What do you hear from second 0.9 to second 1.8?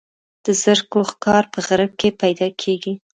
ښکار په